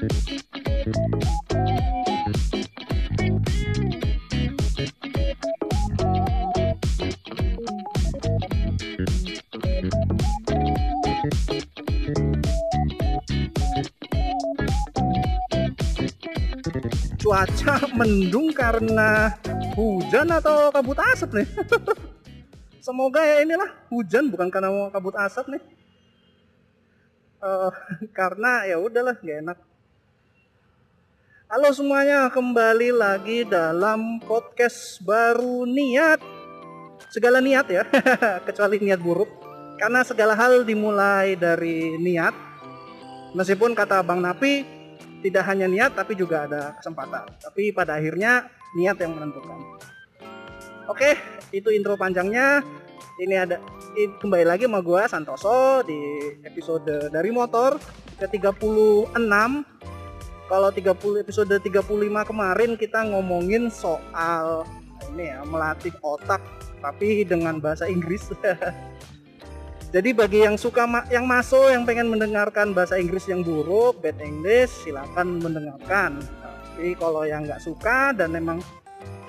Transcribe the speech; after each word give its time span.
cuaca 0.00 0.08
mendung 17.92 18.56
karena 18.56 19.36
hujan 19.76 20.32
atau 20.32 20.72
kabut 20.72 20.96
asap 21.12 21.44
nih? 21.44 21.48
Semoga 22.88 23.20
ya 23.20 23.44
inilah 23.44 23.68
hujan 23.92 24.32
bukan 24.32 24.48
karena 24.48 24.88
kabut 24.88 25.12
asap 25.20 25.52
nih. 25.52 25.62
Uh, 27.44 27.68
karena 28.16 28.64
ya 28.64 28.80
udahlah 28.80 29.20
gak 29.20 29.44
enak 29.44 29.69
halo 31.50 31.74
semuanya 31.74 32.30
kembali 32.30 32.94
lagi 32.94 33.42
dalam 33.42 34.22
podcast 34.22 35.02
baru 35.02 35.66
niat 35.66 36.22
segala 37.10 37.42
niat 37.42 37.66
ya 37.66 37.82
kecuali 38.46 38.78
niat 38.78 39.02
buruk 39.02 39.26
karena 39.74 40.06
segala 40.06 40.38
hal 40.38 40.62
dimulai 40.62 41.34
dari 41.34 41.98
niat 41.98 42.30
meskipun 43.34 43.74
kata 43.74 44.06
Bang 44.06 44.22
Napi 44.22 44.80
tidak 45.20 45.44
hanya 45.50 45.66
niat 45.68 45.92
tapi 45.92 46.16
juga 46.16 46.48
ada 46.48 46.74
kesempatan. 46.80 47.28
Tapi 47.40 47.74
pada 47.74 48.00
akhirnya 48.00 48.48
niat 48.76 48.96
yang 49.00 49.18
menentukan. 49.18 49.58
Oke, 50.88 51.14
itu 51.52 51.68
intro 51.70 51.94
panjangnya. 51.94 52.64
Ini 53.20 53.34
ada 53.36 53.60
kembali 53.92 54.48
lagi 54.48 54.64
sama 54.64 54.80
gua 54.80 55.04
Santoso 55.04 55.84
di 55.84 55.98
episode 56.40 57.12
dari 57.12 57.28
motor 57.28 57.76
ke 58.16 58.26
36. 58.26 59.12
Kalau 60.50 60.74
30 60.74 61.22
episode 61.22 61.54
35 61.62 61.86
kemarin 62.26 62.74
kita 62.74 63.06
ngomongin 63.06 63.70
soal 63.70 64.66
ini 65.14 65.30
ya 65.30 65.46
melatih 65.46 65.94
otak 66.02 66.42
tapi 66.82 67.22
dengan 67.22 67.62
bahasa 67.62 67.86
Inggris. 67.86 68.34
Jadi 69.94 70.10
bagi 70.10 70.42
yang 70.42 70.58
suka 70.58 70.90
ma 70.90 71.06
yang 71.06 71.22
masuk 71.22 71.70
yang 71.70 71.86
pengen 71.86 72.10
mendengarkan 72.10 72.74
bahasa 72.74 72.98
Inggris 72.98 73.30
yang 73.30 73.46
buruk, 73.46 74.02
bad 74.02 74.18
English, 74.18 74.74
silakan 74.82 75.38
mendengarkan. 75.38 76.18
Tapi 76.74 76.98
kalau 76.98 77.22
yang 77.22 77.46
nggak 77.46 77.62
suka 77.62 78.10
dan 78.10 78.34
memang 78.34 78.58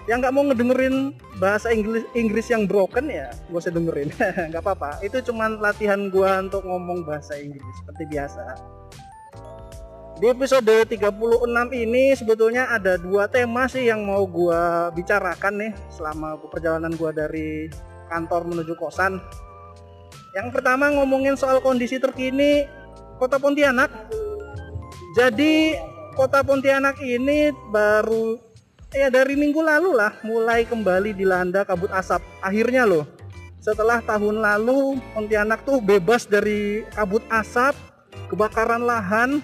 yang 0.10 0.26
nggak 0.26 0.34
mau 0.34 0.42
ngedengerin 0.50 1.14
bahasa 1.38 1.70
Inggris 1.70 2.02
Inggris 2.18 2.50
yang 2.50 2.66
broken 2.66 3.06
ya 3.06 3.30
gue 3.30 3.60
usah 3.62 3.70
dengerin 3.70 4.10
nggak 4.50 4.62
apa-apa 4.66 4.98
itu 5.06 5.22
cuman 5.30 5.62
latihan 5.62 6.10
gue 6.10 6.32
untuk 6.42 6.66
ngomong 6.66 7.06
bahasa 7.06 7.38
Inggris 7.38 7.62
seperti 7.86 8.10
biasa 8.10 8.58
di 10.22 10.30
episode 10.30 10.86
36 10.86 11.02
ini 11.74 12.14
sebetulnya 12.14 12.70
ada 12.70 12.94
dua 13.02 13.26
tema 13.26 13.66
sih 13.66 13.90
yang 13.90 14.06
mau 14.06 14.22
gue 14.30 14.62
bicarakan 14.94 15.54
nih 15.58 15.74
selama 15.90 16.38
perjalanan 16.46 16.94
gue 16.94 17.10
dari 17.10 17.50
kantor 18.06 18.46
menuju 18.54 18.78
kosan 18.78 19.18
yang 20.32 20.48
pertama 20.48 20.88
ngomongin 20.96 21.36
soal 21.36 21.60
kondisi 21.60 22.00
terkini 22.00 22.64
Kota 23.20 23.36
Pontianak. 23.36 23.92
Jadi 25.12 25.76
Kota 26.16 26.40
Pontianak 26.40 27.04
ini 27.04 27.52
baru 27.68 28.40
ya 28.96 29.12
dari 29.12 29.36
minggu 29.36 29.60
lalu 29.60 29.92
lah 29.92 30.16
mulai 30.24 30.64
kembali 30.64 31.12
dilanda 31.12 31.68
kabut 31.68 31.92
asap. 31.92 32.24
Akhirnya 32.40 32.88
loh. 32.88 33.04
Setelah 33.60 34.00
tahun 34.02 34.40
lalu 34.40 35.04
Pontianak 35.12 35.68
tuh 35.68 35.84
bebas 35.84 36.26
dari 36.26 36.88
kabut 36.96 37.22
asap, 37.28 37.76
kebakaran 38.32 38.88
lahan. 38.88 39.44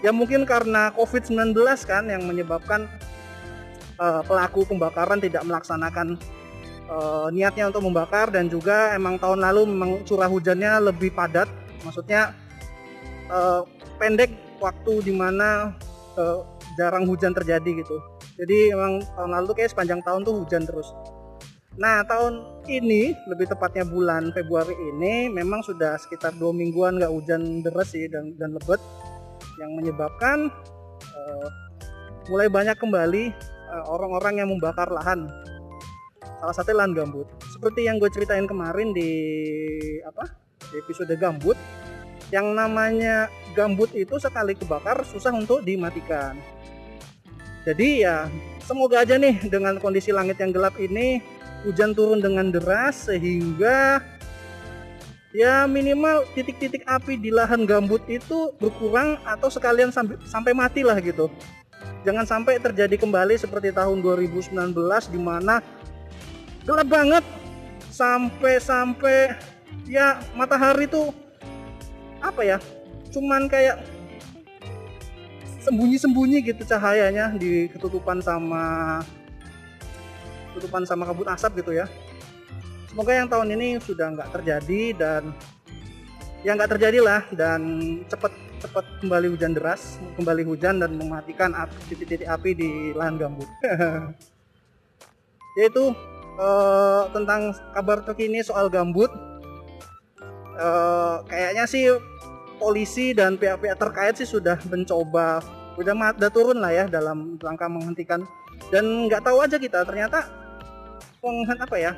Ya 0.00 0.10
mungkin 0.16 0.48
karena 0.48 0.88
Covid-19 0.96 1.52
kan 1.84 2.08
yang 2.08 2.24
menyebabkan 2.24 2.88
uh, 4.00 4.24
pelaku 4.24 4.64
pembakaran 4.64 5.20
tidak 5.20 5.44
melaksanakan 5.44 6.16
uh, 6.88 7.28
niatnya 7.28 7.68
untuk 7.68 7.84
membakar 7.84 8.32
dan 8.32 8.48
juga 8.48 8.96
emang 8.96 9.20
tahun 9.20 9.44
lalu 9.44 9.68
memang 9.68 9.90
curah 10.08 10.28
hujannya 10.28 10.80
lebih 10.88 11.12
padat. 11.12 11.46
Maksudnya 11.84 12.32
uh, 13.28 13.68
pendek 14.00 14.32
waktu 14.56 15.04
di 15.04 15.12
mana 15.12 15.76
uh, 16.16 16.48
jarang 16.80 17.04
hujan 17.04 17.36
terjadi 17.36 17.84
gitu. 17.84 17.96
Jadi 18.40 18.72
emang 18.72 19.04
tahun 19.20 19.36
lalu 19.36 19.52
kayak 19.52 19.76
sepanjang 19.76 20.00
tahun 20.00 20.24
tuh 20.24 20.34
hujan 20.40 20.64
terus. 20.64 20.88
Nah 21.76 22.00
tahun 22.08 22.64
ini 22.68 23.12
lebih 23.28 23.52
tepatnya 23.52 23.84
bulan 23.84 24.32
Februari 24.32 24.72
ini 24.72 25.28
memang 25.28 25.60
sudah 25.60 26.00
sekitar 26.00 26.32
dua 26.40 26.52
mingguan 26.52 26.96
nggak 26.96 27.12
hujan 27.12 27.60
deras 27.60 27.92
sih 27.92 28.08
dan, 28.08 28.32
dan 28.40 28.56
lebat 28.56 28.80
yang 29.60 29.76
menyebabkan 29.76 30.48
uh, 31.04 31.48
mulai 32.32 32.48
banyak 32.48 32.74
kembali 32.80 33.36
orang-orang 33.92 34.34
uh, 34.34 34.38
yang 34.40 34.48
membakar 34.48 34.88
lahan. 34.88 35.28
Salah 36.40 36.56
satu 36.56 36.72
lahan 36.72 36.96
gambut. 36.96 37.28
Seperti 37.52 37.84
yang 37.84 38.00
gue 38.00 38.08
ceritain 38.08 38.48
kemarin 38.48 38.96
di 38.96 39.12
apa 40.08 40.32
di 40.72 40.80
episode 40.80 41.12
gambut 41.20 41.54
yang 42.32 42.56
namanya 42.56 43.28
gambut 43.52 43.92
itu 43.92 44.16
sekali 44.16 44.56
kebakar 44.56 45.04
susah 45.04 45.34
untuk 45.36 45.60
dimatikan. 45.66 46.38
Jadi 47.68 48.08
ya 48.08 48.30
semoga 48.64 49.04
aja 49.04 49.20
nih 49.20 49.36
dengan 49.52 49.76
kondisi 49.76 50.14
langit 50.14 50.40
yang 50.40 50.54
gelap 50.54 50.78
ini 50.80 51.20
hujan 51.66 51.92
turun 51.92 52.24
dengan 52.24 52.48
deras 52.48 53.10
sehingga 53.10 54.00
ya 55.30 55.66
minimal 55.66 56.26
titik-titik 56.34 56.82
api 56.86 57.14
di 57.18 57.30
lahan 57.30 57.62
gambut 57.66 58.02
itu 58.10 58.50
berkurang 58.58 59.18
atau 59.22 59.46
sekalian 59.46 59.94
sampai 59.94 60.18
sampai 60.26 60.52
mati 60.54 60.82
lah 60.82 60.98
gitu. 60.98 61.30
Jangan 62.02 62.24
sampai 62.24 62.56
terjadi 62.56 62.96
kembali 62.96 63.36
seperti 63.36 63.70
tahun 63.76 64.00
2019 64.00 64.56
di 65.12 65.20
mana 65.20 65.60
gelap 66.64 66.88
banget 66.88 67.24
sampai-sampai 67.92 69.36
ya 69.84 70.22
matahari 70.32 70.88
tuh 70.88 71.12
apa 72.20 72.40
ya 72.44 72.58
cuman 73.10 73.50
kayak 73.50 73.82
sembunyi-sembunyi 75.60 76.40
gitu 76.46 76.62
cahayanya 76.64 77.36
di 77.36 77.68
ketutupan 77.68 78.22
sama 78.24 78.98
ketutupan 80.52 80.88
sama 80.88 81.04
kabut 81.04 81.28
asap 81.28 81.60
gitu 81.60 81.76
ya 81.76 81.86
semoga 82.90 83.14
yang 83.14 83.30
tahun 83.30 83.54
ini 83.54 83.78
sudah 83.78 84.10
nggak 84.18 84.30
terjadi 84.34 84.82
dan 84.98 85.22
yang 86.42 86.58
nggak 86.58 86.74
terjadi 86.74 86.98
lah 86.98 87.22
dan 87.30 87.60
cepet 88.10 88.34
cepet 88.60 88.84
kembali 89.06 89.30
hujan 89.30 89.54
deras 89.54 90.02
kembali 90.18 90.42
hujan 90.42 90.82
dan 90.82 90.98
mematikan 90.98 91.54
titik-titik 91.86 92.26
api 92.26 92.50
di 92.52 92.70
lahan 92.92 93.16
gambut. 93.16 93.46
Yaitu 95.58 95.94
uh, 96.36 97.06
tentang 97.14 97.54
kabar 97.72 98.02
terkini 98.02 98.42
soal 98.42 98.66
gambut. 98.66 99.08
Uh, 100.60 101.24
kayaknya 101.24 101.64
sih 101.64 101.88
polisi 102.60 103.16
dan 103.16 103.40
pihak-pihak 103.40 103.80
terkait 103.80 104.14
sih 104.20 104.28
sudah 104.28 104.60
mencoba 104.68 105.40
udah 105.80 105.96
udah 105.96 106.28
turun 106.28 106.60
lah 106.60 106.74
ya 106.74 106.84
dalam 106.90 107.40
langkah 107.40 107.70
menghentikan. 107.70 108.26
Dan 108.68 109.08
nggak 109.08 109.24
tahu 109.24 109.40
aja 109.40 109.56
kita 109.56 109.88
ternyata 109.88 110.28
penghen 111.20 111.56
apa 111.60 111.76
ya 111.80 111.92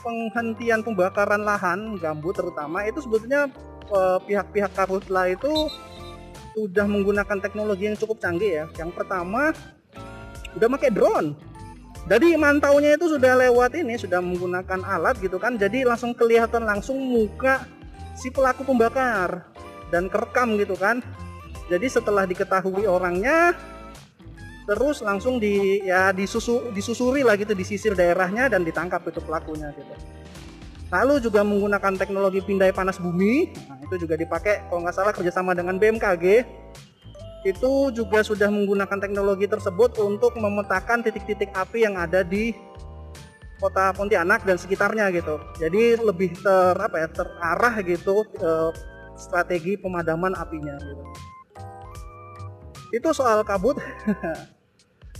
penghentian 0.00 0.84
pembakaran 0.84 1.42
lahan 1.42 1.96
gambut 1.98 2.36
terutama 2.36 2.84
itu 2.84 3.00
sebetulnya 3.00 3.48
uh, 3.90 4.20
pihak-pihak 4.22 4.72
karhutla 4.76 5.32
itu 5.32 5.68
sudah 6.54 6.86
menggunakan 6.86 7.38
teknologi 7.42 7.90
yang 7.90 7.98
cukup 7.98 8.22
canggih 8.22 8.62
ya. 8.62 8.66
Yang 8.78 8.90
pertama 8.94 9.50
udah 10.54 10.68
pakai 10.78 10.90
drone. 10.94 11.34
Jadi 12.04 12.36
mantaunya 12.36 13.00
itu 13.00 13.08
sudah 13.08 13.32
lewat 13.48 13.80
ini 13.80 13.96
sudah 13.96 14.20
menggunakan 14.20 14.84
alat 14.84 15.18
gitu 15.24 15.40
kan. 15.40 15.56
Jadi 15.56 15.88
langsung 15.88 16.12
kelihatan 16.12 16.68
langsung 16.68 17.00
muka 17.00 17.64
si 18.14 18.28
pelaku 18.30 18.62
pembakar 18.62 19.50
dan 19.88 20.06
kerekam 20.12 20.54
gitu 20.60 20.76
kan. 20.76 21.00
Jadi 21.72 21.88
setelah 21.88 22.28
diketahui 22.28 22.84
orangnya 22.84 23.56
terus 24.64 25.04
langsung 25.04 25.36
di 25.36 25.84
ya 25.84 26.10
disusu, 26.10 26.72
disusuri 26.72 27.20
lah 27.20 27.36
gitu 27.36 27.52
disisir 27.52 27.92
daerahnya 27.92 28.48
dan 28.48 28.64
ditangkap 28.64 29.04
itu 29.08 29.20
pelakunya 29.20 29.72
gitu 29.76 29.94
lalu 30.88 31.20
juga 31.20 31.44
menggunakan 31.44 31.96
teknologi 32.00 32.40
pindai 32.40 32.72
panas 32.72 32.96
bumi 32.96 33.52
nah, 33.68 33.78
itu 33.84 34.04
juga 34.04 34.16
dipakai 34.16 34.68
kalau 34.68 34.84
nggak 34.84 34.96
salah 34.96 35.12
kerjasama 35.12 35.52
dengan 35.52 35.76
BMKG 35.76 36.44
itu 37.44 37.92
juga 37.92 38.24
sudah 38.24 38.48
menggunakan 38.48 38.96
teknologi 38.96 39.44
tersebut 39.44 40.00
untuk 40.00 40.32
memetakan 40.40 41.04
titik-titik 41.04 41.52
api 41.52 41.84
yang 41.84 42.00
ada 42.00 42.24
di 42.24 42.56
kota 43.60 43.92
Pontianak 43.92 44.48
dan 44.48 44.56
sekitarnya 44.56 45.12
gitu. 45.12 45.36
Jadi 45.60 46.00
lebih 46.00 46.32
ter 46.40 46.74
apa 46.76 46.96
ya 47.04 47.08
terarah 47.12 47.74
gitu 47.84 48.24
eh, 48.40 48.70
strategi 49.14 49.76
pemadaman 49.76 50.32
apinya 50.34 50.74
gitu. 50.80 51.04
Itu 52.96 53.08
soal 53.12 53.44
kabut. 53.44 53.76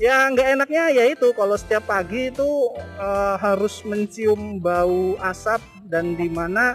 ya 0.03 0.27
nggak 0.27 0.59
enaknya 0.59 0.85
ya 0.91 1.05
itu 1.15 1.31
kalau 1.39 1.55
setiap 1.55 1.87
pagi 1.87 2.35
itu 2.35 2.75
uh, 2.99 3.39
harus 3.39 3.87
mencium 3.87 4.59
bau 4.59 5.15
asap 5.23 5.63
dan 5.87 6.19
di 6.19 6.27
mana 6.27 6.75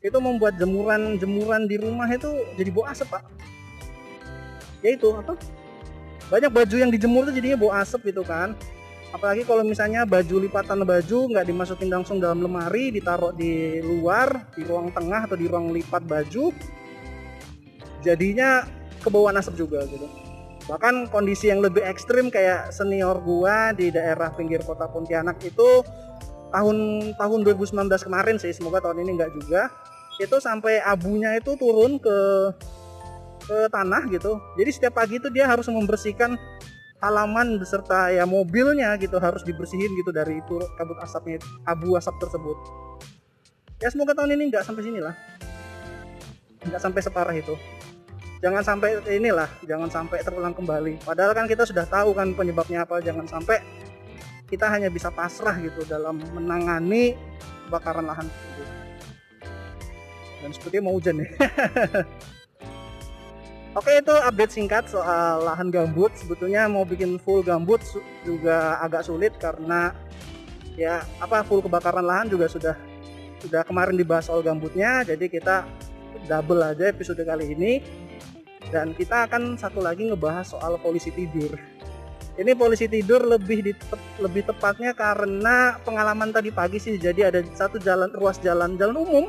itu 0.00 0.16
membuat 0.20 0.56
jemuran-jemuran 0.60 1.68
di 1.68 1.76
rumah 1.80 2.08
itu 2.08 2.28
jadi 2.56 2.70
bau 2.72 2.84
asap 2.88 3.16
pak. 3.16 3.24
Ya 4.80 4.96
itu 4.96 5.12
apa? 5.12 5.36
Banyak 6.32 6.52
baju 6.52 6.76
yang 6.76 6.88
dijemur 6.92 7.28
tuh 7.28 7.34
jadinya 7.36 7.56
bau 7.60 7.72
asap 7.72 8.12
gitu 8.12 8.24
kan. 8.24 8.56
Apalagi 9.10 9.42
kalau 9.42 9.66
misalnya 9.66 10.06
baju 10.06 10.36
lipatan 10.40 10.86
baju 10.86 11.18
nggak 11.34 11.46
dimasukin 11.48 11.90
langsung 11.90 12.22
dalam 12.22 12.40
lemari 12.40 12.94
ditaruh 12.94 13.34
di 13.34 13.82
luar 13.82 14.48
di 14.54 14.62
ruang 14.64 14.88
tengah 14.94 15.26
atau 15.26 15.36
di 15.36 15.50
ruang 15.50 15.74
lipat 15.74 16.06
baju 16.06 16.54
jadinya 18.00 18.64
kebauan 19.02 19.36
asap 19.36 19.66
juga 19.66 19.84
gitu 19.90 20.29
bahkan 20.70 21.10
kondisi 21.10 21.50
yang 21.50 21.58
lebih 21.58 21.82
ekstrim 21.82 22.30
kayak 22.30 22.70
senior 22.70 23.18
gua 23.18 23.74
di 23.74 23.90
daerah 23.90 24.30
pinggir 24.30 24.62
kota 24.62 24.86
Pontianak 24.86 25.42
itu 25.42 25.82
tahun 26.54 27.10
tahun 27.18 27.40
2019 27.42 27.90
kemarin 28.06 28.38
sih 28.38 28.54
semoga 28.54 28.78
tahun 28.78 29.02
ini 29.02 29.18
nggak 29.18 29.32
juga 29.34 29.66
itu 30.22 30.36
sampai 30.38 30.78
abunya 30.78 31.34
itu 31.34 31.58
turun 31.58 31.98
ke 31.98 32.18
ke 33.40 33.66
tanah 33.72 34.06
gitu. 34.14 34.38
Jadi 34.54 34.70
setiap 34.70 34.94
pagi 35.02 35.18
itu 35.18 35.26
dia 35.32 35.50
harus 35.50 35.66
membersihkan 35.66 36.38
halaman 37.02 37.58
beserta 37.58 38.12
ya 38.12 38.22
mobilnya 38.28 38.94
gitu 39.00 39.16
harus 39.18 39.42
dibersihin 39.42 39.90
gitu 39.98 40.14
dari 40.14 40.38
itu 40.38 40.60
kabut 40.78 41.00
asapnya 41.02 41.42
abu 41.66 41.98
asap 41.98 42.14
tersebut. 42.22 42.56
Ya 43.80 43.88
semoga 43.90 44.12
tahun 44.12 44.38
ini 44.38 44.54
nggak 44.54 44.62
sampai 44.62 44.84
sini 44.86 45.00
lah 45.02 45.16
nggak 46.60 46.80
sampai 46.80 47.00
separah 47.00 47.32
itu 47.32 47.56
jangan 48.40 48.64
sampai 48.64 49.00
inilah 49.08 49.48
jangan 49.68 49.88
sampai 49.92 50.24
terulang 50.24 50.56
kembali. 50.56 51.00
Padahal 51.04 51.32
kan 51.36 51.46
kita 51.46 51.68
sudah 51.68 51.84
tahu 51.84 52.16
kan 52.16 52.32
penyebabnya 52.32 52.88
apa. 52.88 53.00
Jangan 53.04 53.28
sampai 53.28 53.60
kita 54.48 54.66
hanya 54.66 54.90
bisa 54.90 55.12
pasrah 55.12 55.54
gitu 55.62 55.86
dalam 55.86 56.18
menangani 56.34 57.14
kebakaran 57.68 58.08
lahan 58.08 58.26
tersebut. 58.26 58.68
Dan 60.40 60.50
sepertinya 60.56 60.82
mau 60.88 60.96
hujan 60.96 61.20
nih. 61.20 61.30
Oke 63.78 64.02
itu 64.02 64.10
update 64.10 64.50
singkat 64.50 64.90
soal 64.90 65.46
lahan 65.46 65.70
gambut. 65.70 66.10
Sebetulnya 66.18 66.66
mau 66.66 66.82
bikin 66.82 67.22
full 67.22 67.46
gambut 67.46 67.78
juga 68.26 68.82
agak 68.82 69.06
sulit 69.06 69.30
karena 69.38 69.94
ya 70.74 71.06
apa 71.22 71.46
full 71.46 71.62
kebakaran 71.62 72.02
lahan 72.02 72.26
juga 72.26 72.50
sudah 72.50 72.74
sudah 73.38 73.62
kemarin 73.62 73.94
dibahas 73.94 74.26
soal 74.26 74.42
gambutnya. 74.42 75.06
Jadi 75.06 75.30
kita 75.30 75.62
double 76.26 76.66
aja 76.66 76.90
episode 76.90 77.22
kali 77.22 77.54
ini 77.54 77.78
dan 78.70 78.94
kita 78.94 79.26
akan 79.26 79.58
satu 79.58 79.82
lagi 79.82 80.06
ngebahas 80.06 80.54
soal 80.54 80.78
polisi 80.78 81.10
tidur. 81.10 81.58
Ini 82.38 82.56
polisi 82.56 82.86
tidur 82.88 83.26
lebih 83.26 83.60
di, 83.60 83.72
lebih 84.22 84.48
tepatnya 84.48 84.96
karena 84.96 85.76
pengalaman 85.82 86.32
tadi 86.32 86.48
pagi 86.48 86.80
sih. 86.80 86.96
Jadi 86.96 87.20
ada 87.26 87.42
satu 87.52 87.76
jalan 87.76 88.08
ruas 88.16 88.40
jalan 88.40 88.78
jalan 88.80 88.96
umum, 88.96 89.24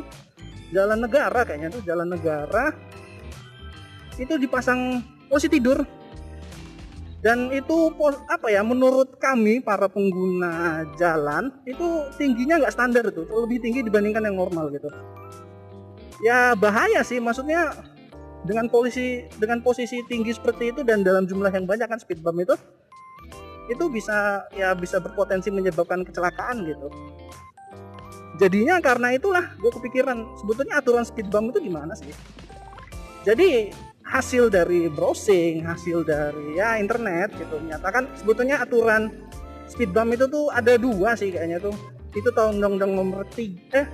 jalan 0.71 1.03
negara 1.03 1.43
kayaknya 1.43 1.75
tuh 1.75 1.83
jalan 1.83 2.07
negara. 2.07 2.71
Itu 4.15 4.37
dipasang 4.37 5.03
posisi 5.27 5.59
tidur. 5.59 5.83
Dan 7.21 7.53
itu 7.53 7.93
apa 8.25 8.49
ya 8.49 8.65
menurut 8.65 9.21
kami 9.21 9.61
para 9.61 9.85
pengguna 9.85 10.85
jalan 10.97 11.53
itu 11.69 12.09
tingginya 12.17 12.65
nggak 12.65 12.73
standar 12.73 13.05
itu 13.13 13.29
lebih 13.29 13.61
tinggi 13.61 13.85
dibandingkan 13.85 14.25
yang 14.25 14.41
normal 14.41 14.73
gitu. 14.73 14.89
Ya 16.25 16.57
bahaya 16.57 17.05
sih. 17.05 17.21
Maksudnya 17.21 17.90
dengan 18.47 18.65
posisi 18.67 19.25
dengan 19.37 19.61
posisi 19.61 20.01
tinggi 20.05 20.33
seperti 20.33 20.73
itu 20.73 20.81
dan 20.81 21.05
dalam 21.05 21.29
jumlah 21.29 21.53
yang 21.53 21.69
banyak 21.69 21.85
kan 21.85 21.99
speed 22.01 22.21
bump 22.25 22.41
itu 22.41 22.55
itu 23.69 23.85
bisa 23.87 24.49
ya 24.57 24.73
bisa 24.73 24.97
berpotensi 24.97 25.53
menyebabkan 25.53 26.01
kecelakaan 26.01 26.65
gitu 26.65 26.87
jadinya 28.41 28.81
karena 28.81 29.13
itulah 29.13 29.53
gue 29.61 29.71
kepikiran 29.71 30.25
sebetulnya 30.41 30.81
aturan 30.81 31.05
speed 31.05 31.29
bump 31.29 31.53
itu 31.53 31.69
gimana 31.69 31.93
sih 31.93 32.09
jadi 33.21 33.69
hasil 34.11 34.49
dari 34.51 34.89
browsing, 34.89 35.63
hasil 35.63 36.03
dari 36.03 36.59
ya 36.59 36.75
internet 36.81 37.31
gitu 37.37 37.61
menyatakan 37.61 38.09
sebetulnya 38.17 38.59
aturan 38.59 39.07
speed 39.69 39.93
bump 39.93 40.11
itu 40.11 40.25
tuh 40.27 40.49
ada 40.49 40.75
dua 40.75 41.13
sih 41.15 41.31
kayaknya 41.31 41.63
tuh. 41.63 41.75
Itu 42.11 42.27
tahun 42.35 42.59
undang-undang 42.59 42.91
nomor 42.91 43.23
3 43.31 43.71
eh 43.71 43.87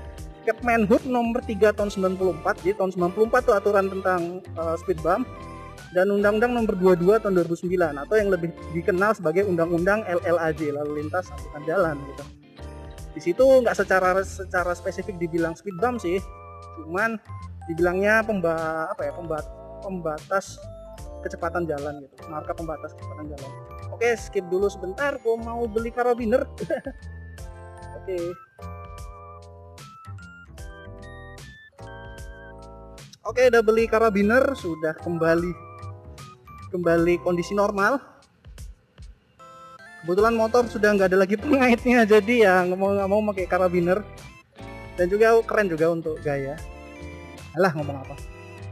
Kepmenhub 0.47 1.03
nomor 1.03 1.43
3 1.43 1.75
tahun 1.75 1.91
94. 1.91 2.63
Jadi 2.63 2.79
tahun 2.79 2.91
94 2.95 3.43
tuh 3.43 3.55
aturan 3.59 3.91
tentang 3.91 4.39
uh, 4.55 4.79
speed 4.79 5.03
bump. 5.03 5.27
Dan 5.91 6.07
undang-undang 6.11 6.55
nomor 6.55 6.75
22 6.79 7.19
tahun 7.19 7.33
2009 7.47 8.03
atau 8.07 8.15
yang 8.15 8.29
lebih 8.31 8.51
dikenal 8.75 9.11
sebagai 9.15 9.47
undang-undang 9.47 10.03
LLAJ 10.07 10.75
lalu 10.75 11.03
lintas 11.03 11.31
angkutan 11.31 11.63
jalan 11.63 11.95
gitu. 12.11 12.23
Di 13.15 13.21
situ 13.23 13.43
nggak 13.43 13.75
secara 13.75 14.19
secara 14.21 14.71
spesifik 14.75 15.15
dibilang 15.15 15.55
speed 15.55 15.79
bump 15.79 16.03
sih, 16.03 16.19
cuman 16.83 17.15
dibilangnya 17.71 18.19
pemba 18.19 18.87
apa 18.91 19.09
ya 19.09 19.15
pembat 19.15 19.47
pembatas 19.79 20.59
kecepatan 21.23 21.63
jalan 21.65 22.03
gitu. 22.03 22.15
Marka 22.27 22.51
pembatas 22.51 22.91
kecepatan 22.91 23.31
jalan. 23.31 23.51
Oke 23.95 24.11
skip 24.19 24.43
dulu 24.51 24.67
sebentar. 24.67 25.15
Gue 25.23 25.39
mau 25.39 25.63
beli 25.71 25.89
karabiner 25.89 26.43
oke 27.97 28.46
oke 33.27 33.43
udah 33.51 33.61
beli 33.61 33.91
karabiner 33.91 34.55
sudah 34.55 34.95
kembali 35.03 35.51
kembali 36.71 37.19
kondisi 37.21 37.51
normal 37.51 37.99
kebetulan 40.07 40.39
motor 40.39 40.63
sudah 40.71 40.95
nggak 40.95 41.11
ada 41.11 41.19
lagi 41.19 41.35
pengaitnya 41.35 42.07
jadi 42.15 42.33
ya 42.47 42.53
nggak 42.63 42.79
mau 42.79 42.95
nggak 42.95 43.09
mau 43.11 43.21
pakai 43.35 43.45
karabiner 43.51 43.99
dan 44.95 45.11
juga 45.11 45.35
keren 45.43 45.67
juga 45.67 45.91
untuk 45.91 46.15
gaya 46.23 46.55
alah 47.53 47.75
ngomong 47.75 47.99
apa 48.07 48.15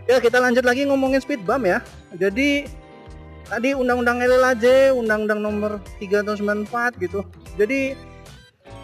Ya 0.06 0.22
kita 0.22 0.38
lanjut 0.38 0.62
lagi 0.62 0.86
ngomongin 0.86 1.18
speed 1.18 1.42
bump 1.42 1.66
ya. 1.66 1.82
Jadi 2.14 2.70
tadi 3.50 3.74
undang-undang 3.74 4.22
LLAJ, 4.22 4.94
undang-undang 4.94 5.42
nomor 5.42 5.82
3 5.98 6.22
tahun 6.22 6.66
94 6.70 7.02
gitu. 7.02 7.26
Jadi 7.58 7.98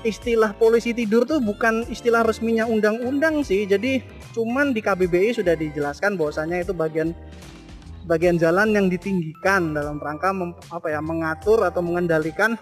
istilah 0.01 0.57
polisi 0.57 0.97
tidur 0.97 1.29
tuh 1.29 1.38
bukan 1.38 1.85
istilah 1.94 2.25
resminya 2.25 2.65
undang-undang 2.65 3.45
sih. 3.45 3.69
Jadi 3.69 4.01
cuman 4.31 4.72
di 4.72 4.80
KBBI 4.80 5.36
sudah 5.38 5.56
dijelaskan 5.56 6.16
bahwasanya 6.16 6.63
itu 6.63 6.72
bagian 6.72 7.12
bagian 8.06 8.39
jalan 8.39 8.74
yang 8.74 8.88
ditinggikan 8.89 9.78
dalam 9.78 10.01
rangka 10.01 10.33
mem, 10.33 10.57
apa 10.74 10.89
ya 10.89 11.00
mengatur 11.04 11.62
atau 11.62 11.86
mengendalikan 11.86 12.57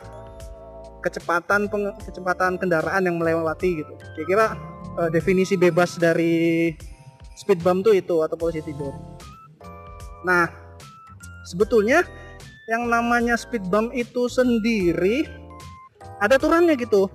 kecepatan 0.99 1.71
peng, 1.71 1.95
kecepatan 2.03 2.59
kendaraan 2.59 3.07
yang 3.07 3.15
melewati 3.15 3.83
gitu. 3.83 3.93
Kira-kira 4.15 4.59
uh, 4.99 5.09
definisi 5.09 5.55
bebas 5.55 5.95
dari 5.95 6.75
speed 7.39 7.63
bump 7.63 7.87
tuh 7.87 7.95
itu 7.95 8.19
atau 8.19 8.35
polisi 8.35 8.59
tidur. 8.59 8.91
Nah, 10.27 10.51
sebetulnya 11.47 12.03
yang 12.67 12.91
namanya 12.91 13.39
speed 13.39 13.71
bump 13.71 13.95
itu 13.95 14.27
sendiri 14.27 15.23
ada 16.19 16.35
aturannya 16.35 16.75
gitu. 16.75 17.07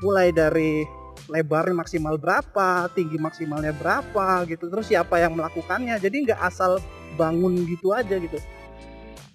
Mulai 0.00 0.32
dari 0.32 0.84
lebarnya 1.26 1.74
maksimal 1.74 2.14
berapa, 2.16 2.90
tinggi 2.94 3.18
maksimalnya 3.18 3.74
berapa 3.74 4.46
gitu. 4.46 4.70
Terus 4.70 4.86
siapa 4.90 5.18
yang 5.18 5.34
melakukannya. 5.34 5.98
Jadi 5.98 6.30
nggak 6.30 6.40
asal 6.40 6.78
bangun 7.18 7.66
gitu 7.66 7.94
aja 7.94 8.16
gitu. 8.18 8.38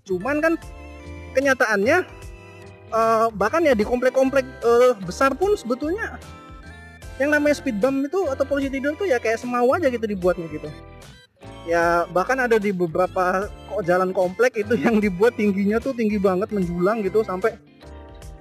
Cuman 0.08 0.40
kan 0.40 0.54
kenyataannya 1.36 2.04
uh, 2.92 3.28
bahkan 3.34 3.64
ya 3.64 3.74
di 3.74 3.88
komplek-komplek 3.88 4.44
uh, 4.64 4.94
besar 5.04 5.34
pun 5.34 5.56
sebetulnya 5.56 6.20
yang 7.18 7.32
namanya 7.32 7.56
speed 7.58 7.80
bump 7.80 8.08
itu 8.08 8.20
atau 8.28 8.44
polisi 8.44 8.68
tidur 8.72 8.98
tuh 8.98 9.08
ya 9.08 9.22
kayak 9.22 9.40
semau 9.40 9.70
aja 9.78 9.88
gitu 9.88 10.04
dibuatnya 10.04 10.48
gitu 10.52 10.68
ya 11.70 12.10
bahkan 12.10 12.38
ada 12.42 12.58
di 12.58 12.74
beberapa 12.74 13.46
jalan 13.86 14.10
komplek 14.12 14.58
itu 14.58 14.74
yang 14.78 14.98
dibuat 14.98 15.38
tingginya 15.38 15.78
tuh 15.78 15.94
tinggi 15.94 16.18
banget 16.18 16.50
menjulang 16.50 17.06
gitu 17.06 17.22
sampai 17.22 17.58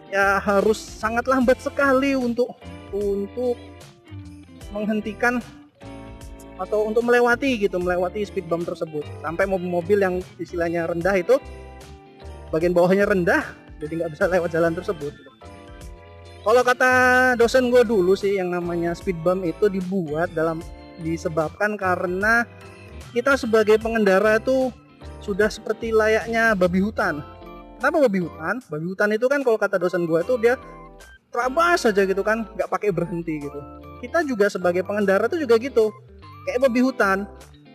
ya 0.09 0.41
harus 0.43 0.81
sangat 0.81 1.29
lambat 1.29 1.61
sekali 1.61 2.17
untuk 2.17 2.57
untuk 2.95 3.57
menghentikan 4.71 5.43
atau 6.61 6.85
untuk 6.85 7.09
melewati 7.09 7.57
gitu 7.57 7.81
melewati 7.81 8.21
speed 8.21 8.45
bump 8.45 8.69
tersebut 8.69 9.03
sampai 9.25 9.49
mobil-mobil 9.49 9.97
yang 9.97 10.15
istilahnya 10.37 10.85
rendah 10.85 11.17
itu 11.17 11.41
bagian 12.53 12.77
bawahnya 12.77 13.09
rendah 13.09 13.43
jadi 13.81 14.05
nggak 14.05 14.13
bisa 14.13 14.25
lewat 14.29 14.51
jalan 14.53 14.77
tersebut. 14.77 15.13
Kalau 16.41 16.63
kata 16.65 16.93
dosen 17.37 17.69
gue 17.69 17.85
dulu 17.85 18.17
sih 18.17 18.37
yang 18.41 18.53
namanya 18.53 18.97
speed 18.97 19.17
bump 19.21 19.45
itu 19.45 19.69
dibuat 19.69 20.33
dalam 20.33 20.61
disebabkan 21.01 21.77
karena 21.81 22.45
kita 23.13 23.37
sebagai 23.37 23.81
pengendara 23.81 24.37
itu 24.41 24.73
sudah 25.21 25.49
seperti 25.49 25.93
layaknya 25.93 26.57
babi 26.57 26.81
hutan. 26.81 27.25
Kenapa 27.81 27.97
babi 28.05 28.21
hutan? 28.25 28.61
Babi 28.69 28.87
hutan 28.89 29.09
itu 29.17 29.27
kan 29.29 29.41
kalau 29.45 29.57
kata 29.57 29.81
dosen 29.81 30.05
gue 30.05 30.21
itu 30.21 30.37
dia 30.41 30.57
terabas 31.31 31.87
aja 31.87 32.03
gitu 32.03 32.23
kan, 32.27 32.47
nggak 32.59 32.69
pakai 32.69 32.91
berhenti 32.91 33.43
gitu. 33.43 33.61
Kita 34.03 34.27
juga 34.27 34.51
sebagai 34.51 34.83
pengendara 34.83 35.31
itu 35.31 35.39
juga 35.43 35.57
gitu, 35.63 35.95
kayak 36.47 36.67
babi 36.67 36.81
hutan 36.83 37.27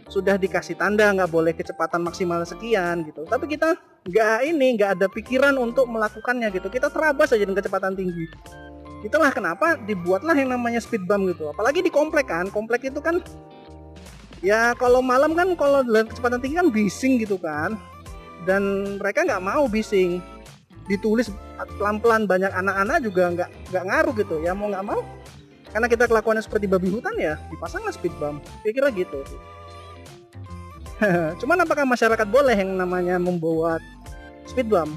sudah 0.05 0.37
dikasih 0.37 0.77
tanda 0.77 1.09
nggak 1.09 1.31
boleh 1.33 1.53
kecepatan 1.55 2.05
maksimal 2.05 2.45
sekian 2.45 3.01
gitu. 3.09 3.25
Tapi 3.25 3.49
kita 3.49 3.73
nggak 4.05 4.39
ini 4.45 4.77
nggak 4.77 5.01
ada 5.01 5.07
pikiran 5.09 5.57
untuk 5.57 5.89
melakukannya 5.89 6.53
gitu. 6.53 6.69
Kita 6.69 6.93
terabas 6.93 7.33
aja 7.33 7.41
dengan 7.41 7.57
kecepatan 7.57 7.97
tinggi. 7.97 8.29
Itulah 9.01 9.33
kenapa 9.33 9.77
dibuatlah 9.81 10.33
yang 10.37 10.53
namanya 10.53 10.81
speed 10.81 11.09
bump 11.09 11.33
gitu. 11.33 11.49
Apalagi 11.49 11.81
di 11.81 11.89
komplek 11.89 12.29
kan 12.29 12.49
komplek 12.53 12.89
itu 12.89 13.01
kan 13.01 13.21
ya 14.45 14.77
kalau 14.77 15.01
malam 15.01 15.33
kan 15.33 15.57
kalau 15.57 15.81
dengan 15.81 16.05
kecepatan 16.05 16.37
tinggi 16.41 16.57
kan 16.57 16.69
bising 16.69 17.13
gitu 17.17 17.41
kan. 17.41 17.77
Dan 18.45 18.95
mereka 19.01 19.25
nggak 19.25 19.41
mau 19.41 19.65
bising 19.65 20.21
ditulis 20.85 21.33
pelan-pelan 21.77 22.29
banyak 22.29 22.51
anak-anak 22.53 22.97
juga 23.01 23.23
nggak 23.33 23.49
nggak 23.73 23.83
ngaruh 23.89 24.13
gitu. 24.17 24.35
Ya 24.41 24.53
mau 24.53 24.69
nggak 24.69 24.85
mau 24.85 25.01
karena 25.75 25.91
kita 25.91 26.07
kelakuannya 26.07 26.39
seperti 26.39 26.71
babi 26.71 26.87
hutan 26.87 27.15
ya 27.19 27.35
dipasanglah 27.51 27.91
speed 27.91 28.15
bump. 28.15 28.39
Kira-kira 28.63 28.89
gitu. 28.95 29.19
Cuman 31.43 31.67
apakah 31.67 31.83
masyarakat 31.83 32.27
boleh 32.31 32.55
yang 32.55 32.79
namanya 32.79 33.19
membuat 33.19 33.83
speed 34.47 34.71
bump? 34.71 34.95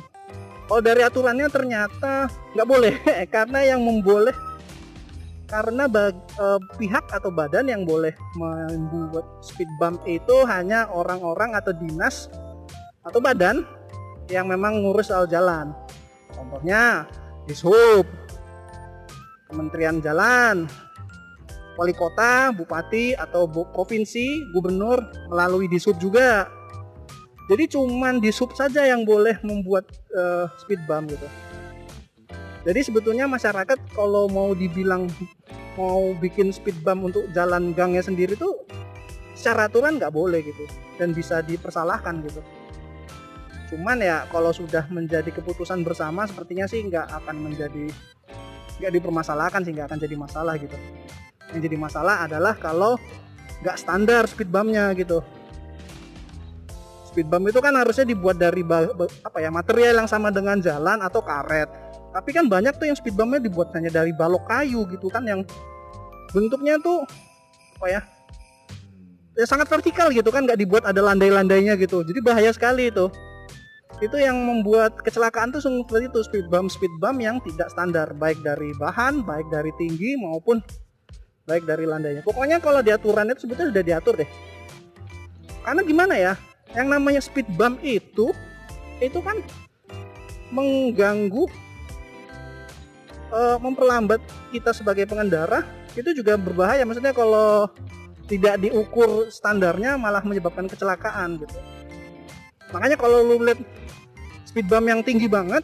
Kalau 0.68 0.84
dari 0.84 1.00
aturannya 1.00 1.48
ternyata 1.48 2.28
nggak 2.54 2.68
boleh 2.68 2.94
karena 3.34 3.74
yang 3.74 3.80
memboleh 3.80 4.36
karena 5.48 5.88
bag, 5.88 6.12
eh, 6.12 6.60
pihak 6.76 7.08
atau 7.08 7.32
badan 7.32 7.72
yang 7.72 7.88
boleh 7.88 8.12
membuat 8.36 9.24
speed 9.40 9.68
bump 9.80 10.04
itu 10.04 10.44
hanya 10.44 10.86
orang-orang 10.92 11.56
atau 11.56 11.72
dinas 11.72 12.28
atau 13.00 13.16
badan 13.16 13.64
yang 14.28 14.48
memang 14.48 14.84
ngurus 14.84 15.08
soal 15.10 15.24
jalan. 15.28 15.72
Contohnya 16.32 17.08
Dishub, 17.48 18.04
Kementerian 19.48 20.04
Jalan, 20.04 20.68
wali 21.80 21.96
kota, 21.96 22.52
bupati 22.52 23.16
atau 23.16 23.48
provinsi, 23.48 24.52
gubernur 24.52 25.00
melalui 25.32 25.66
Dishub 25.66 25.96
juga. 25.96 26.46
Jadi 27.48 27.64
cuman 27.72 28.20
Dishub 28.20 28.52
saja 28.52 28.84
yang 28.84 29.08
boleh 29.08 29.40
membuat 29.40 29.88
uh, 30.12 30.52
speed 30.60 30.84
bump 30.84 31.08
gitu. 31.08 31.28
Jadi 32.68 32.80
sebetulnya 32.84 33.24
masyarakat 33.24 33.80
kalau 33.96 34.28
mau 34.28 34.52
dibilang 34.52 35.08
mau 35.80 36.12
bikin 36.20 36.52
speed 36.52 36.84
bump 36.84 37.08
untuk 37.08 37.24
jalan 37.32 37.72
gangnya 37.72 38.04
sendiri 38.04 38.36
tuh 38.36 38.66
secara 39.38 39.70
aturan 39.70 39.96
nggak 39.96 40.10
boleh 40.10 40.42
gitu 40.42 40.66
dan 40.98 41.14
bisa 41.14 41.38
dipersalahkan 41.46 42.18
gitu 42.26 42.42
cuman 43.68 44.00
ya 44.00 44.24
kalau 44.32 44.48
sudah 44.48 44.88
menjadi 44.88 45.28
keputusan 45.28 45.84
bersama 45.84 46.24
sepertinya 46.24 46.64
sih 46.64 46.80
nggak 46.88 47.04
akan 47.22 47.36
menjadi 47.36 47.92
nggak 48.80 48.92
dipermasalahkan 48.94 49.60
sih 49.66 49.72
nggak 49.76 49.92
akan 49.92 50.00
jadi 50.00 50.16
masalah 50.16 50.54
gitu. 50.56 50.76
Yang 51.52 51.60
jadi 51.68 51.76
masalah 51.76 52.16
adalah 52.24 52.54
kalau 52.56 52.96
nggak 53.60 53.76
standar 53.76 54.22
speed 54.30 54.48
bumpnya 54.48 54.94
gitu. 54.94 55.20
Speed 57.10 57.26
bump 57.26 57.50
itu 57.50 57.58
kan 57.58 57.74
harusnya 57.74 58.06
dibuat 58.06 58.38
dari 58.38 58.62
apa 59.24 59.38
ya 59.42 59.50
material 59.50 60.04
yang 60.04 60.08
sama 60.08 60.30
dengan 60.30 60.62
jalan 60.62 61.02
atau 61.02 61.18
karet. 61.24 61.66
Tapi 62.14 62.30
kan 62.32 62.46
banyak 62.46 62.78
tuh 62.78 62.86
yang 62.88 62.96
speed 62.96 63.18
bumpnya 63.18 63.42
dibuat 63.42 63.74
hanya 63.74 63.90
dari 63.90 64.14
balok 64.14 64.46
kayu 64.46 64.86
gitu 64.88 65.10
kan 65.10 65.26
yang 65.26 65.42
bentuknya 66.30 66.78
tuh 66.78 67.02
apa 67.80 67.86
ya 67.88 68.00
ya 69.38 69.46
sangat 69.46 69.70
vertikal 69.70 70.10
gitu 70.10 70.28
kan 70.30 70.44
nggak 70.46 70.58
dibuat 70.60 70.86
ada 70.86 71.02
landai-landainya 71.02 71.74
gitu. 71.80 72.06
Jadi 72.06 72.22
bahaya 72.22 72.54
sekali 72.54 72.94
itu 72.94 73.10
itu 73.98 74.14
yang 74.14 74.38
membuat 74.38 74.94
kecelakaan 75.02 75.50
tuh 75.50 75.58
sungguh 75.58 75.82
seperti 75.86 76.06
itu. 76.06 76.20
Speed 76.22 76.46
bump 76.46 76.68
speed 76.70 76.94
bump 77.02 77.18
yang 77.18 77.42
tidak 77.42 77.68
standar. 77.74 78.14
Baik 78.14 78.38
dari 78.46 78.70
bahan 78.78 79.26
baik 79.26 79.50
dari 79.50 79.74
tinggi 79.74 80.14
maupun 80.14 80.62
baik 81.50 81.66
dari 81.66 81.82
landainya. 81.88 82.22
Pokoknya 82.22 82.62
kalau 82.62 82.78
di 82.78 82.94
aturan 82.94 83.30
itu 83.32 83.48
sebetulnya 83.48 83.74
sudah 83.74 83.84
diatur 83.84 84.14
deh. 84.22 84.30
Karena 85.66 85.82
gimana 85.82 86.14
ya? 86.14 86.34
Yang 86.76 86.88
namanya 86.94 87.20
speed 87.24 87.48
bump 87.58 87.82
itu 87.82 88.30
itu 89.02 89.18
kan 89.18 89.42
mengganggu 90.54 91.44
uh, 93.34 93.58
memperlambat 93.58 94.22
kita 94.54 94.70
sebagai 94.70 95.10
pengendara. 95.10 95.66
Itu 95.98 96.14
juga 96.14 96.38
berbahaya. 96.38 96.86
Maksudnya 96.86 97.10
kalau 97.10 97.66
tidak 98.28 98.60
diukur 98.62 99.26
standarnya 99.32 99.96
malah 99.98 100.22
menyebabkan 100.22 100.68
kecelakaan 100.70 101.42
gitu. 101.42 101.58
Makanya 102.68 103.00
kalau 103.00 103.24
lu 103.24 103.40
lihat 103.40 103.58
speed 104.48 104.64
bump 104.64 104.88
yang 104.88 105.04
tinggi 105.04 105.28
banget 105.28 105.60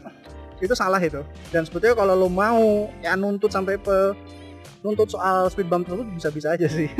itu 0.61 0.77
salah 0.77 1.01
itu. 1.01 1.25
Dan 1.49 1.65
sebetulnya 1.65 1.97
kalau 1.97 2.13
lo 2.13 2.29
mau 2.29 2.93
ya 3.01 3.17
nuntut 3.17 3.49
sampai 3.49 3.81
pe 3.81 4.13
nuntut 4.85 5.09
soal 5.09 5.49
speed 5.49 5.73
bump 5.73 5.89
tersebut 5.89 6.05
bisa-bisa 6.13 6.53
aja 6.53 6.69
sih. 6.69 6.93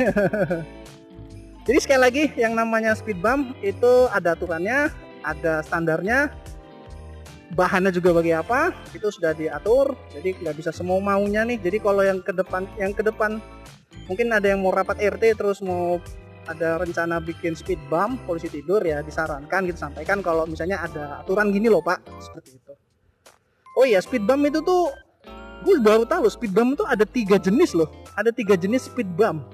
Jadi 1.65 1.77
sekali 1.81 2.01
lagi 2.01 2.23
yang 2.33 2.57
namanya 2.57 2.97
speed 2.97 3.21
bump 3.21 3.53
itu 3.61 4.09
ada 4.09 4.33
aturannya 4.33 4.89
ada 5.21 5.61
standarnya 5.65 6.33
bahannya 7.53 7.93
juga 7.93 8.13
bagi 8.13 8.33
apa 8.33 8.73
itu 8.93 9.09
sudah 9.09 9.33
diatur 9.37 9.93
jadi 10.13 10.33
nggak 10.41 10.55
bisa 10.57 10.69
semua 10.73 10.97
maunya 10.97 11.45
nih. 11.45 11.61
Jadi 11.61 11.77
kalau 11.81 12.01
yang 12.01 12.21
ke 12.21 12.33
depan 12.33 12.65
yang 12.81 12.93
ke 12.93 13.05
depan 13.05 13.37
mungkin 14.05 14.33
ada 14.33 14.45
yang 14.49 14.61
mau 14.61 14.73
rapat 14.73 15.01
RT 15.01 15.37
terus 15.37 15.61
mau 15.61 16.01
ada 16.45 16.81
rencana 16.81 17.17
bikin 17.17 17.57
speed 17.57 17.81
bump 17.89 18.21
polisi 18.29 18.49
tidur 18.49 18.81
ya 18.85 19.01
disarankan 19.01 19.65
gitu 19.65 19.77
sampaikan 19.81 20.21
kalau 20.21 20.45
misalnya 20.45 20.81
ada 20.81 21.25
aturan 21.25 21.49
gini 21.49 21.69
loh 21.69 21.81
pak. 21.81 22.01
Seperti 22.21 22.57
itu. 22.57 22.73
Oh 23.75 23.85
iya 23.85 23.99
speed 23.99 24.23
bump 24.23 24.45
itu 24.45 24.61
tuh 24.61 24.93
gue 25.65 25.75
baru 25.81 26.05
tahu 26.05 26.29
speed 26.29 26.53
bump 26.53 26.77
itu 26.77 26.85
ada 26.85 27.03
tiga 27.03 27.41
jenis 27.41 27.73
loh. 27.73 27.89
Ada 28.15 28.29
tiga 28.29 28.53
jenis 28.55 28.87
speed 28.87 29.09
bump. 29.17 29.49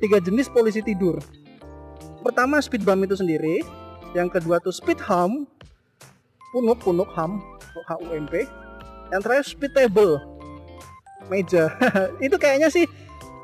Tiga 0.00 0.16
jenis 0.18 0.48
polisi 0.48 0.80
tidur. 0.80 1.20
Pertama 2.24 2.58
speed 2.60 2.82
bump 2.82 3.04
itu 3.04 3.20
sendiri. 3.20 3.60
Yang 4.16 4.40
kedua 4.40 4.58
tuh 4.58 4.72
speed 4.72 4.98
hum. 5.06 5.44
Punuk 6.50 6.80
punuk 6.82 7.08
hum. 7.14 7.38
H 7.86 7.90
U 8.00 8.10
M 8.16 8.26
P. 8.26 8.48
Yang 9.12 9.20
terakhir 9.22 9.46
speed 9.46 9.72
table. 9.76 10.18
Meja. 11.30 11.70
Itu 12.26 12.34
kayaknya 12.42 12.70
sih 12.74 12.90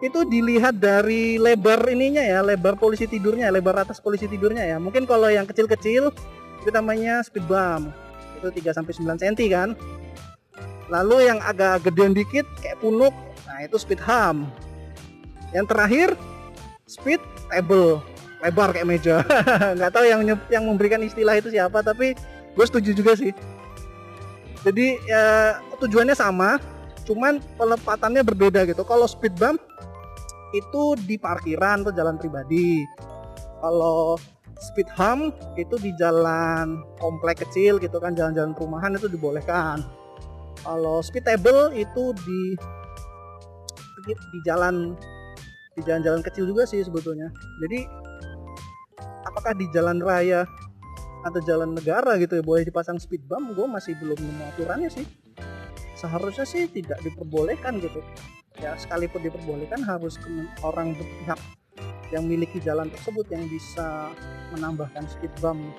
itu 0.04 0.28
dilihat 0.28 0.76
dari 0.76 1.40
lebar 1.40 1.80
ininya 1.88 2.20
ya 2.20 2.44
lebar 2.44 2.76
polisi 2.76 3.08
tidurnya 3.08 3.48
lebar 3.48 3.80
atas 3.80 3.96
polisi 3.96 4.28
tidurnya 4.28 4.68
ya. 4.68 4.76
Mungkin 4.76 5.08
kalau 5.08 5.32
yang 5.32 5.48
kecil-kecil 5.48 6.12
itu 6.60 6.70
namanya 6.72 7.24
speed 7.24 7.48
bump. 7.48 7.92
Itu 8.36 8.52
3 8.52 8.76
sampai 8.76 8.92
9 8.92 9.16
cm 9.16 9.34
kan? 9.48 9.68
Lalu 10.92 11.32
yang 11.32 11.40
agak 11.40 11.88
gedean 11.88 12.12
dikit 12.12 12.44
kayak 12.60 12.76
punuk. 12.84 13.14
Nah 13.48 13.64
itu 13.64 13.80
speed 13.80 14.02
hum 14.04 14.44
yang 15.56 15.64
terakhir 15.64 16.12
speed 16.84 17.22
table. 17.48 18.04
Lebar 18.44 18.76
kayak 18.76 18.84
meja. 18.84 19.24
Nggak 19.80 19.90
tahu 19.96 20.04
yang 20.04 20.20
yang 20.52 20.64
memberikan 20.68 21.00
istilah 21.00 21.40
itu 21.40 21.48
siapa 21.48 21.80
tapi 21.80 22.12
gue 22.52 22.64
setuju 22.68 22.92
juga 22.92 23.16
sih. 23.16 23.32
Jadi 24.60 24.98
ya, 25.08 25.56
tujuannya 25.78 26.12
sama 26.12 26.60
cuman 27.06 27.38
pelepatannya 27.56 28.20
berbeda 28.20 28.66
gitu. 28.68 28.82
Kalau 28.84 29.06
speed 29.08 29.32
bump 29.38 29.62
itu 30.56 30.96
di 31.04 31.20
parkiran 31.20 31.84
atau 31.84 31.92
jalan 31.92 32.16
pribadi. 32.16 32.80
Kalau 33.60 34.16
speed 34.56 34.88
hum 34.96 35.32
itu 35.60 35.76
di 35.76 35.92
jalan 36.00 36.80
komplek 36.96 37.44
kecil 37.44 37.76
gitu 37.76 38.00
kan 38.00 38.16
jalan-jalan 38.16 38.56
perumahan 38.56 38.96
itu 38.96 39.08
dibolehkan. 39.08 39.84
Kalau 40.64 41.04
speed 41.04 41.28
table 41.28 41.76
itu 41.76 42.16
di 42.24 42.42
di 44.06 44.38
jalan 44.46 44.96
di 45.76 45.80
jalan-jalan 45.84 46.24
kecil 46.24 46.48
juga 46.48 46.64
sih 46.64 46.80
sebetulnya. 46.80 47.28
Jadi 47.60 47.84
apakah 49.28 49.52
di 49.52 49.68
jalan 49.76 50.00
raya 50.00 50.48
atau 51.26 51.40
jalan 51.42 51.74
negara 51.74 52.14
gitu 52.22 52.38
ya 52.38 52.44
boleh 52.44 52.64
dipasang 52.64 52.96
speed 52.96 53.28
bump? 53.28 53.52
Gue 53.52 53.68
masih 53.68 53.98
belum 54.00 54.16
nemu 54.16 54.42
aturannya 54.56 54.88
sih. 54.88 55.04
Seharusnya 55.96 56.44
sih 56.44 56.68
tidak 56.68 57.00
diperbolehkan 57.04 57.80
gitu 57.80 58.00
ya 58.60 58.72
sekalipun 58.80 59.20
diperbolehkan 59.20 59.84
harus 59.84 60.16
orang 60.64 60.96
berpihak 60.96 61.40
yang 62.14 62.24
memiliki 62.24 62.62
jalan 62.62 62.88
tersebut 62.88 63.26
yang 63.34 63.44
bisa 63.50 64.14
menambahkan 64.54 65.04
speed 65.10 65.32
bump 65.42 65.74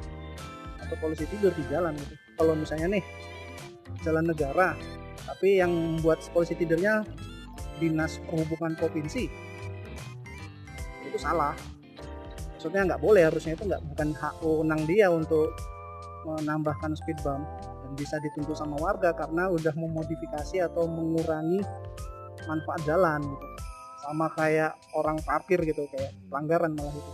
atau 0.83 0.95
polisi 0.99 1.25
tidur 1.27 1.51
di 1.55 1.63
jalan 1.71 1.95
gitu. 1.95 2.15
Kalau 2.37 2.53
misalnya 2.53 2.99
nih 2.99 3.03
jalan 4.03 4.29
negara, 4.29 4.75
tapi 5.25 5.59
yang 5.59 5.71
membuat 5.71 6.21
polisi 6.35 6.53
tidurnya 6.53 7.01
dinas 7.81 8.19
perhubungan 8.27 8.77
provinsi, 8.77 9.25
itu 11.07 11.17
salah. 11.17 11.55
Maksudnya 12.57 12.93
nggak 12.93 13.01
boleh 13.01 13.21
harusnya 13.29 13.53
itu 13.55 13.63
nggak 13.65 13.83
bukan 13.93 14.09
hak 14.17 14.35
wewenang 14.41 14.81
dia 14.89 15.07
untuk 15.09 15.53
menambahkan 16.27 16.97
speed 16.99 17.17
bump 17.23 17.47
dan 17.63 17.91
bisa 17.95 18.19
dituntut 18.19 18.57
sama 18.59 18.75
warga 18.81 19.15
karena 19.15 19.47
udah 19.47 19.71
memodifikasi 19.77 20.67
atau 20.67 20.89
mengurangi 20.89 21.63
manfaat 22.47 22.81
jalan 22.87 23.21
gitu. 23.21 23.47
Sama 24.07 24.31
kayak 24.33 24.79
orang 24.95 25.19
parkir 25.21 25.59
gitu 25.67 25.83
kayak 25.91 26.15
pelanggaran 26.31 26.71
malah 26.73 26.95
itu 26.95 27.11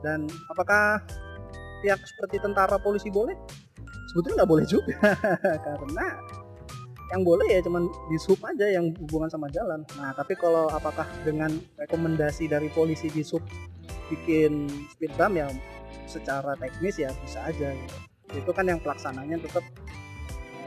dan 0.00 0.30
apakah 0.50 1.02
pihak 1.82 1.98
seperti 2.06 2.42
tentara 2.42 2.78
polisi 2.78 3.10
boleh? 3.10 3.34
Sebetulnya 4.10 4.42
nggak 4.42 4.50
boleh 4.50 4.66
juga 4.66 4.98
karena 5.66 6.06
yang 7.08 7.24
boleh 7.24 7.48
ya 7.48 7.60
cuman 7.64 7.88
di 8.12 8.18
sub 8.20 8.40
aja 8.44 8.68
yang 8.68 8.92
hubungan 9.04 9.28
sama 9.32 9.48
jalan. 9.52 9.84
Nah 9.96 10.12
tapi 10.16 10.36
kalau 10.36 10.68
apakah 10.70 11.08
dengan 11.24 11.52
rekomendasi 11.76 12.48
dari 12.48 12.68
polisi 12.72 13.08
di 13.12 13.24
sub 13.24 13.42
bikin 14.08 14.68
speed 14.96 15.12
bump 15.20 15.36
ya 15.36 15.48
secara 16.08 16.56
teknis 16.56 16.96
ya 16.96 17.12
bisa 17.20 17.44
aja 17.44 17.76
gitu. 17.76 17.96
itu 18.32 18.50
kan 18.56 18.64
yang 18.64 18.80
pelaksananya 18.80 19.36
tetap 19.40 19.60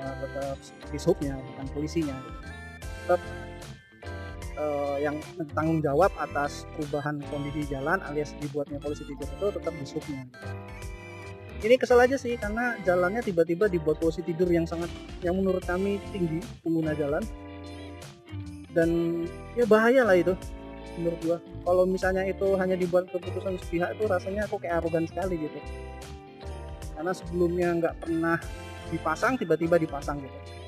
uh, 0.02 0.16
tetap 0.22 0.58
di 0.94 1.00
subnya 1.02 1.34
bukan 1.42 1.66
polisinya 1.74 2.14
gitu 2.14 2.51
tetap 3.02 3.22
uh, 4.62 4.98
yang 5.02 5.18
tanggung 5.58 5.82
jawab 5.82 6.14
atas 6.22 6.70
perubahan 6.78 7.18
kondisi 7.34 7.66
jalan 7.70 7.98
alias 8.06 8.38
dibuatnya 8.38 8.78
polisi 8.78 9.04
tidur 9.10 9.28
itu 9.28 9.48
tetap 9.58 9.74
di 9.74 9.86
subnya 9.86 10.24
ini 11.62 11.78
kesel 11.78 12.02
aja 12.02 12.18
sih 12.18 12.34
karena 12.42 12.74
jalannya 12.82 13.22
tiba-tiba 13.22 13.70
dibuat 13.70 14.02
posisi 14.02 14.34
tidur 14.34 14.50
yang 14.50 14.66
sangat 14.66 14.90
yang 15.22 15.38
menurut 15.38 15.62
kami 15.62 16.02
tinggi 16.10 16.42
pengguna 16.66 16.98
jalan. 16.98 17.22
Dan 18.74 19.22
ya 19.54 19.70
bahaya 19.70 20.02
lah 20.02 20.18
itu 20.18 20.34
menurut 20.98 21.20
gua. 21.22 21.38
Kalau 21.38 21.86
misalnya 21.86 22.26
itu 22.26 22.58
hanya 22.58 22.74
dibuat 22.74 23.14
keputusan 23.14 23.62
sepihak 23.62 23.94
itu 23.94 24.10
rasanya 24.10 24.50
aku 24.50 24.58
kayak 24.58 24.82
arogan 24.82 25.06
sekali 25.06 25.38
gitu. 25.38 25.60
Karena 26.98 27.14
sebelumnya 27.14 27.78
nggak 27.78 27.96
pernah 28.10 28.42
dipasang 28.90 29.38
tiba-tiba 29.38 29.78
dipasang 29.78 30.18
gitu 30.18 30.61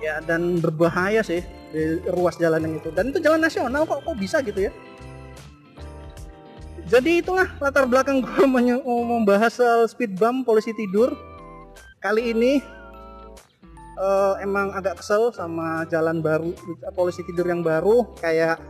ya 0.00 0.20
dan 0.24 0.60
berbahaya 0.60 1.24
sih 1.24 1.40
di 1.72 2.00
ruas 2.12 2.36
jalan 2.36 2.62
yang 2.64 2.74
itu. 2.78 2.88
Dan 2.92 3.10
itu 3.12 3.18
jalan 3.20 3.40
nasional 3.42 3.84
kok 3.88 4.04
kok 4.04 4.16
bisa 4.16 4.40
gitu 4.44 4.68
ya? 4.68 4.72
Jadi 6.86 7.18
itulah 7.18 7.50
latar 7.58 7.84
belakang 7.90 8.22
gue 8.22 8.44
membahas 9.12 9.58
soal 9.58 9.90
speed 9.90 10.14
bump 10.14 10.46
polisi 10.46 10.70
tidur. 10.76 11.12
Kali 11.98 12.30
ini 12.30 12.62
uh, 13.98 14.38
emang 14.38 14.70
agak 14.70 15.02
kesel 15.02 15.34
sama 15.34 15.82
jalan 15.90 16.22
baru 16.22 16.54
polisi 16.94 17.26
tidur 17.26 17.50
yang 17.50 17.66
baru. 17.66 18.06
Kayak 18.22 18.62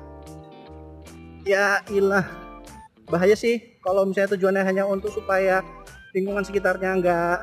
ya 1.45 1.85
ilah 1.92 2.25
bahaya 3.06 3.38
sih 3.38 3.78
kalau 3.85 4.02
misalnya 4.02 4.35
tujuannya 4.35 4.64
hanya 4.66 4.85
untuk 4.88 5.14
supaya 5.14 5.62
lingkungan 6.11 6.42
sekitarnya 6.42 6.90
nggak 6.99 7.38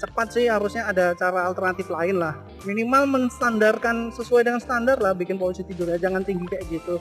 cepat 0.00 0.32
sih 0.32 0.48
harusnya 0.48 0.88
ada 0.88 1.12
cara 1.12 1.44
alternatif 1.44 1.92
lain 1.92 2.16
lah 2.16 2.40
minimal 2.64 3.04
menstandarkan 3.04 4.08
sesuai 4.16 4.48
dengan 4.48 4.60
standar 4.64 4.96
lah 4.96 5.12
bikin 5.12 5.36
polisi 5.36 5.60
tidurnya 5.60 6.00
jangan 6.00 6.24
tinggi 6.24 6.48
kayak 6.48 6.64
gitu 6.72 6.96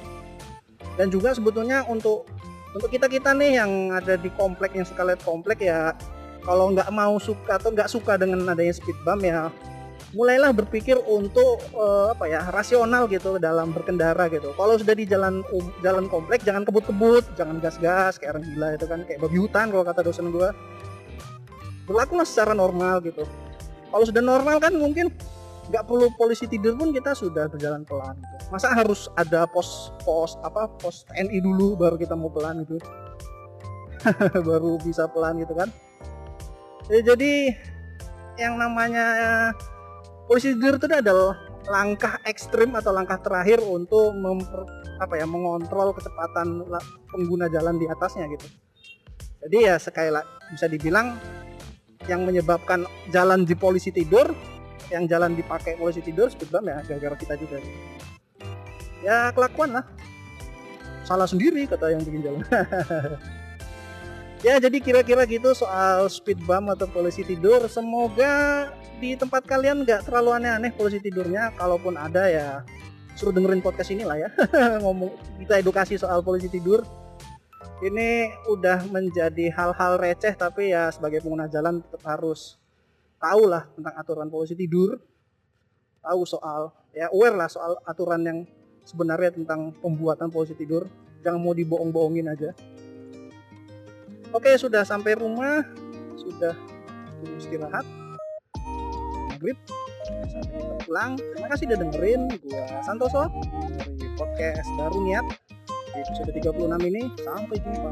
dan 0.99 1.07
juga 1.07 1.31
sebetulnya 1.31 1.87
untuk 1.87 2.27
untuk 2.75 2.91
kita 2.91 3.07
kita 3.07 3.31
nih 3.33 3.63
yang 3.63 3.95
ada 3.95 4.19
di 4.19 4.27
komplek 4.35 4.75
yang 4.75 4.83
suka 4.83 5.07
lihat 5.07 5.23
komplek 5.23 5.63
ya 5.63 5.95
kalau 6.43 6.75
nggak 6.75 6.91
mau 6.91 7.15
suka 7.17 7.55
atau 7.55 7.71
nggak 7.71 7.87
suka 7.87 8.19
dengan 8.19 8.43
adanya 8.51 8.75
speed 8.75 8.99
bump 9.07 9.23
ya 9.23 9.47
mulailah 10.13 10.49
berpikir 10.53 10.97
untuk 11.05 11.61
uh, 11.77 12.13
apa 12.13 12.25
ya 12.25 12.41
rasional 12.49 13.05
gitu 13.05 13.37
dalam 13.37 13.69
berkendara 13.69 14.25
gitu. 14.33 14.53
Kalau 14.57 14.73
sudah 14.77 14.95
di 14.97 15.05
jalan 15.05 15.45
um, 15.53 15.65
jalan 15.85 16.09
komplek 16.09 16.41
jangan 16.41 16.65
kebut-kebut, 16.65 17.37
jangan 17.37 17.61
gas-gas 17.61 18.17
kayak 18.17 18.37
orang 18.37 18.45
gila 18.49 18.67
itu 18.73 18.85
kan 18.89 18.99
kayak 19.05 19.19
babi 19.21 19.37
hutan 19.37 19.69
kalau 19.69 19.85
kata 19.85 20.01
dosen 20.01 20.33
gua. 20.33 20.49
Berlakulah 21.89 22.23
secara 22.23 22.53
normal 22.53 23.01
gitu. 23.01 23.25
Kalau 23.89 24.05
sudah 24.05 24.21
normal 24.21 24.61
kan 24.61 24.77
mungkin 24.77 25.09
nggak 25.69 25.85
perlu 25.85 26.09
polisi 26.17 26.45
tidur 26.45 26.77
pun 26.77 26.93
kita 26.93 27.17
sudah 27.17 27.49
berjalan 27.49 27.81
pelan 27.85 28.17
gitu. 28.21 28.35
Masa 28.53 28.73
harus 28.73 29.09
ada 29.17 29.49
pos 29.49 29.89
pos 30.05 30.37
apa 30.45 30.69
pos 30.77 31.05
TNI 31.09 31.41
dulu 31.41 31.73
baru 31.73 31.97
kita 31.97 32.13
mau 32.13 32.29
pelan 32.29 32.61
gitu. 32.65 32.77
baru 34.49 34.77
bisa 34.81 35.09
pelan 35.09 35.41
gitu 35.41 35.57
kan. 35.57 35.69
Ya, 36.89 37.01
jadi 37.13 37.53
yang 38.37 38.57
namanya 38.57 39.05
polisi 40.25 40.53
tidur 40.53 40.77
itu 40.77 40.85
adalah 40.89 41.37
langkah 41.69 42.17
ekstrim 42.25 42.73
atau 42.73 42.89
langkah 42.89 43.21
terakhir 43.21 43.61
untuk 43.61 44.15
memper, 44.17 44.65
apa 44.97 45.21
ya 45.21 45.29
mengontrol 45.29 45.93
kecepatan 45.93 46.65
pengguna 47.13 47.45
jalan 47.51 47.77
di 47.77 47.85
atasnya 47.85 48.25
gitu. 48.31 48.47
Jadi 49.45 49.57
ya 49.69 49.77
sekali 49.77 50.09
lagi 50.09 50.27
bisa 50.51 50.65
dibilang 50.65 51.15
yang 52.07 52.23
menyebabkan 52.23 52.87
jalan 53.11 53.43
di 53.43 53.57
polisi 53.57 53.91
tidur 53.91 54.31
yang 54.89 55.05
jalan 55.05 55.37
dipakai 55.37 55.77
polisi 55.77 56.01
tidur 56.01 56.31
bump 56.31 56.65
ya 56.65 56.81
gara-gara 56.85 57.15
kita 57.17 57.33
juga. 57.37 57.57
Ya 59.05 59.29
kelakuan 59.35 59.79
lah. 59.79 59.85
Salah 61.05 61.25
sendiri 61.25 61.65
kata 61.65 61.93
yang 61.93 62.01
bikin 62.05 62.21
jalan. 62.21 62.43
Ya 64.39 64.55
jadi 64.55 64.79
kira-kira 64.79 65.27
gitu 65.27 65.51
soal 65.51 66.07
speed 66.07 66.39
bump 66.47 66.71
atau 66.71 66.87
polisi 66.87 67.27
tidur. 67.27 67.59
Semoga 67.67 68.71
di 69.03 69.11
tempat 69.19 69.43
kalian 69.43 69.83
nggak 69.83 70.07
terlalu 70.07 70.39
aneh-aneh 70.39 70.71
polisi 70.71 71.03
tidurnya. 71.03 71.51
Kalaupun 71.59 71.99
ada 71.99 72.23
ya 72.31 72.47
suruh 73.19 73.35
dengerin 73.35 73.59
podcast 73.59 73.91
ini 73.91 74.07
lah 74.07 74.15
ya. 74.15 74.31
Ngomong 74.83 75.11
kita 75.43 75.59
edukasi 75.59 75.99
soal 75.99 76.23
polisi 76.23 76.47
tidur 76.47 76.87
ini 77.79 78.33
udah 78.51 78.87
menjadi 78.91 79.51
hal-hal 79.55 79.95
receh 79.99 80.35
tapi 80.35 80.75
ya 80.75 80.91
sebagai 80.91 81.23
pengguna 81.23 81.47
jalan 81.47 81.79
tetap 81.79 82.03
harus 82.07 82.59
tahu 83.19 83.47
lah 83.47 83.67
tentang 83.75 83.93
aturan 83.95 84.27
polisi 84.27 84.55
tidur 84.55 84.99
tahu 85.99 86.23
soal 86.23 86.71
ya 86.95 87.11
aware 87.11 87.35
lah 87.35 87.49
soal 87.51 87.77
aturan 87.83 88.21
yang 88.23 88.39
sebenarnya 88.89 89.35
tentang 89.37 89.69
pembuatan 89.77 90.33
polisi 90.33 90.57
tidur. 90.57 90.89
Jangan 91.21 91.37
mau 91.37 91.53
dibohong-bohongin 91.53 92.25
aja. 92.31 92.49
Oke 94.33 94.55
sudah 94.57 94.81
sampai 94.81 95.19
rumah 95.19 95.61
sudah 96.17 96.55
istirahat. 97.37 97.85
Maghrib 99.29 99.57
sampai 100.07 100.59
pulang. 100.87 101.11
Terima 101.19 101.47
kasih 101.51 101.65
udah 101.69 101.79
dengerin. 101.85 102.21
Gua 102.41 102.65
Santoso. 102.81 103.27
Dari 103.99 104.09
podcast 104.15 104.69
baru 104.79 104.99
niat 105.05 105.48
di 105.93 105.99
episode 106.05 106.31
36 106.33 106.89
ini 106.89 107.03
sampai 107.25 107.57
jumpa 107.65 107.89